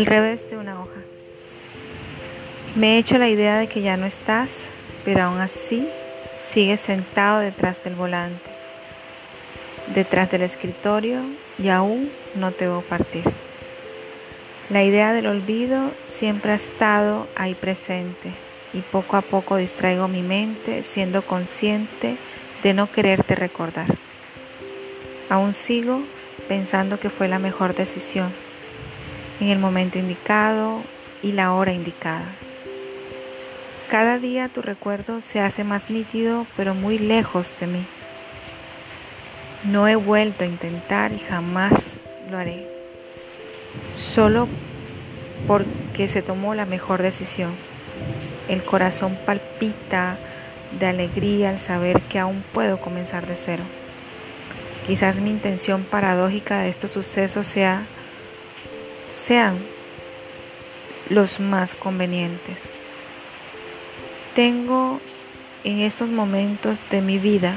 [0.00, 1.02] El revés de una hoja.
[2.74, 4.64] Me he hecho la idea de que ya no estás,
[5.04, 5.86] pero aún así
[6.50, 8.50] sigues sentado detrás del volante,
[9.94, 11.20] detrás del escritorio
[11.58, 13.24] y aún no te veo partir.
[14.70, 18.30] La idea del olvido siempre ha estado ahí presente
[18.72, 22.16] y poco a poco distraigo mi mente siendo consciente
[22.62, 23.88] de no quererte recordar.
[25.28, 26.00] Aún sigo
[26.48, 28.32] pensando que fue la mejor decisión
[29.40, 30.82] en el momento indicado
[31.22, 32.26] y la hora indicada.
[33.90, 37.84] Cada día tu recuerdo se hace más nítido pero muy lejos de mí.
[39.64, 41.98] No he vuelto a intentar y jamás
[42.30, 42.66] lo haré.
[43.92, 44.46] Solo
[45.46, 47.50] porque se tomó la mejor decisión.
[48.48, 50.16] El corazón palpita
[50.78, 53.64] de alegría al saber que aún puedo comenzar de cero.
[54.86, 57.82] Quizás mi intención paradójica de estos sucesos sea
[59.30, 59.60] sean
[61.08, 62.56] los más convenientes.
[64.34, 65.00] Tengo
[65.62, 67.54] en estos momentos de mi vida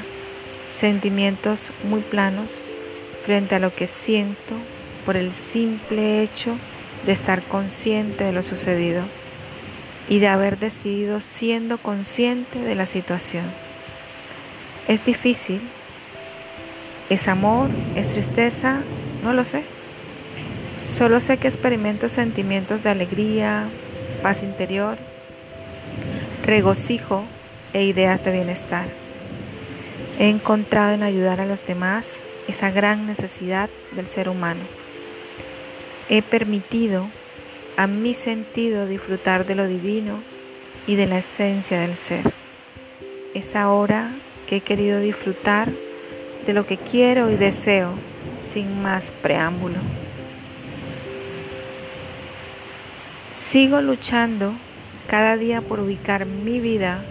[0.70, 2.60] sentimientos muy planos
[3.26, 4.54] frente a lo que siento
[5.04, 6.58] por el simple hecho
[7.08, 9.02] de estar consciente de lo sucedido
[10.08, 13.46] y de haber decidido siendo consciente de la situación.
[14.88, 15.60] Es difícil,
[17.10, 18.82] es amor, es tristeza,
[19.24, 19.73] no lo sé.
[20.86, 23.66] Solo sé que experimento sentimientos de alegría,
[24.22, 24.98] paz interior,
[26.46, 27.24] regocijo
[27.74, 28.86] e ideas de bienestar.
[30.20, 32.12] He encontrado en ayudar a los demás
[32.48, 34.62] esa gran necesidad del ser humano.
[36.10, 37.08] He permitido
[37.78, 40.20] a mi sentido disfrutar de lo divino
[40.86, 42.32] y de la esencia del ser.
[43.34, 44.12] Es ahora
[44.48, 45.70] que he querido disfrutar
[46.46, 47.94] de lo que quiero y deseo
[48.52, 49.78] sin más preámbulo.
[53.54, 54.52] Sigo luchando
[55.08, 57.04] cada día por ubicar mi vida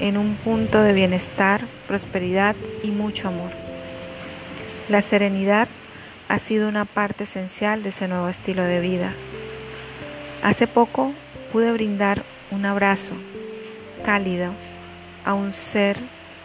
[0.00, 3.52] en un punto de bienestar, prosperidad y mucho amor.
[4.90, 5.66] La serenidad
[6.28, 9.14] ha sido una parte esencial de ese nuevo estilo de vida.
[10.42, 11.14] Hace poco
[11.54, 13.14] pude brindar un abrazo
[14.04, 14.52] cálido
[15.24, 15.96] a un ser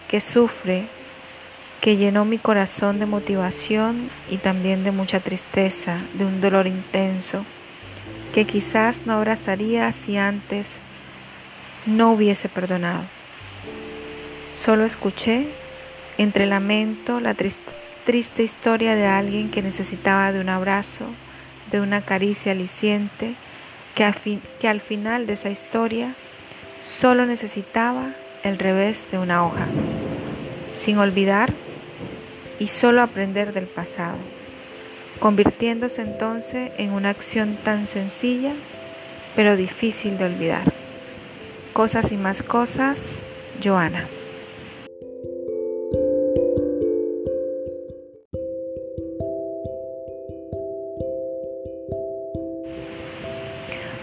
[0.08, 0.86] que sufre,
[1.82, 7.46] que llenó mi corazón de motivación y también de mucha tristeza, de un dolor intenso
[8.34, 10.68] que quizás no abrazaría si antes
[11.86, 13.04] no hubiese perdonado.
[14.54, 15.48] Solo escuché
[16.18, 21.06] entre lamento la triste historia de alguien que necesitaba de un abrazo,
[21.72, 23.36] de una caricia aliciente,
[23.96, 26.14] que, que al final de esa historia
[26.82, 29.68] solo necesitaba el revés de una hoja,
[30.76, 31.54] sin olvidar
[32.60, 34.18] y solo aprender del pasado
[35.24, 38.52] convirtiéndose entonces en una acción tan sencilla
[39.38, 40.64] pero difícil de olvidar.
[41.72, 43.00] Cosas y más cosas,
[43.64, 44.06] Joana.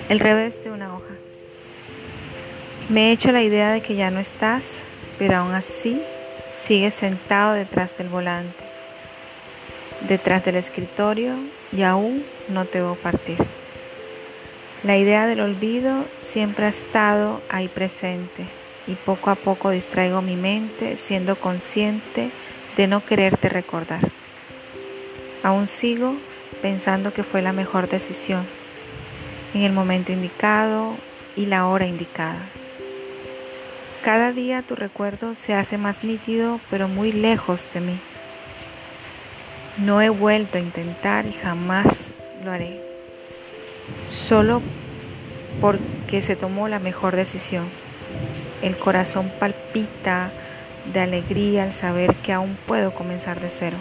[0.09, 1.15] El revés de una hoja.
[2.89, 4.81] Me he hecho la idea de que ya no estás,
[5.19, 6.01] pero aún así
[6.65, 8.70] sigues sentado detrás del volante
[10.09, 11.35] detrás del escritorio
[11.73, 13.39] y aún no te veo partir.
[14.83, 18.47] La idea del olvido siempre ha estado ahí presente
[18.87, 22.31] y poco a poco distraigo mi mente siendo consciente
[22.77, 24.01] de no quererte recordar.
[25.43, 26.15] Aún sigo
[26.63, 28.47] pensando que fue la mejor decisión
[29.55, 30.95] en el momento indicado
[31.37, 32.41] y la hora indicada.
[34.03, 38.01] Cada día tu recuerdo se hace más nítido pero muy lejos de mí.
[39.77, 42.13] No he vuelto a intentar y jamás
[42.45, 42.81] lo haré.
[44.09, 44.61] Solo
[45.61, 47.65] porque se tomó la mejor decisión.
[48.63, 50.31] El corazón palpita
[50.93, 53.77] de alegría al saber que aún puedo comenzar de cero.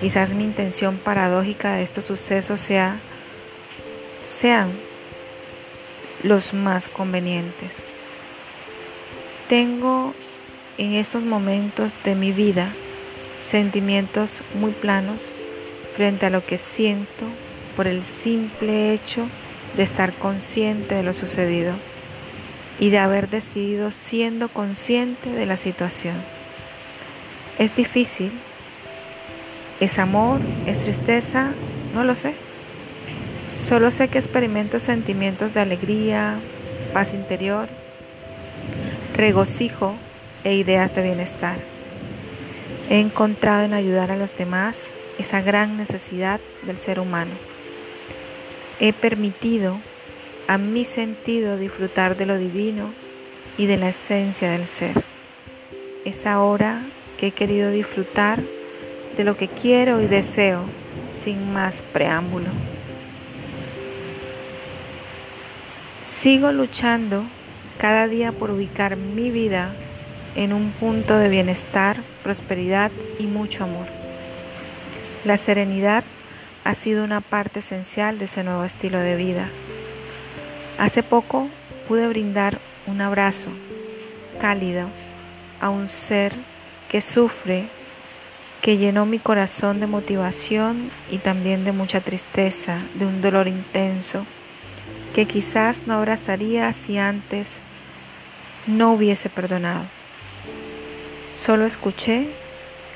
[0.00, 2.96] Quizás mi intención paradójica de estos sucesos sea
[4.40, 4.70] sean
[6.22, 7.70] los más convenientes.
[9.48, 10.14] Tengo
[10.78, 12.68] en estos momentos de mi vida
[13.50, 15.28] sentimientos muy planos
[15.96, 17.26] frente a lo que siento
[17.76, 19.26] por el simple hecho
[19.76, 21.74] de estar consciente de lo sucedido
[22.78, 26.14] y de haber decidido siendo consciente de la situación.
[27.58, 28.30] Es difícil,
[29.80, 31.50] es amor, es tristeza,
[31.92, 32.34] no lo sé.
[33.58, 36.36] Solo sé que experimento sentimientos de alegría,
[36.94, 37.68] paz interior,
[39.16, 39.94] regocijo
[40.44, 41.79] e ideas de bienestar.
[42.90, 44.82] He encontrado en ayudar a los demás
[45.16, 47.30] esa gran necesidad del ser humano.
[48.80, 49.78] he permitido
[50.48, 52.92] a mi sentido disfrutar de lo divino
[53.56, 55.04] y de la esencia del ser.
[56.04, 56.82] Es ahora
[57.18, 58.40] que he querido disfrutar
[59.16, 60.64] de lo que quiero y deseo
[61.22, 62.48] sin más preámbulo.
[66.20, 67.22] Sigo luchando
[67.78, 69.74] cada día por ubicar mi vida
[70.34, 73.86] en un punto de bienestar, prosperidad y mucho amor.
[75.24, 76.04] La serenidad
[76.64, 79.48] ha sido una parte esencial de ese nuevo estilo de vida.
[80.78, 81.48] Hace poco
[81.88, 83.48] pude brindar un abrazo
[84.40, 84.88] cálido
[85.60, 86.32] a un ser
[86.88, 87.64] que sufre,
[88.62, 94.24] que llenó mi corazón de motivación y también de mucha tristeza, de un dolor intenso,
[95.14, 97.58] que quizás no abrazaría si antes
[98.66, 99.84] no hubiese perdonado.
[101.40, 102.26] Solo escuché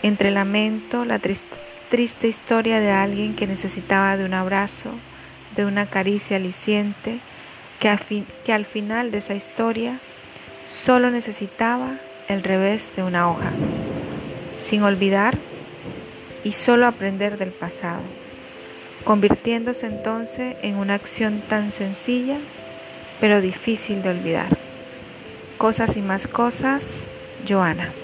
[0.02, 4.91] entre lamento la triste historia de alguien que necesitaba de un abrazo,
[5.56, 7.20] de una caricia aliciente,
[7.81, 9.99] que, que al final de esa historia
[10.67, 11.93] solo necesitaba
[12.29, 13.50] el revés de una hoja,
[14.58, 15.38] sin olvidar
[16.44, 18.02] y solo aprender del pasado,
[19.05, 22.37] convirtiéndose entonces en una acción tan sencilla
[23.23, 24.49] pero difícil de olvidar.
[25.56, 26.85] Cosas y más cosas,
[27.49, 28.04] Joana.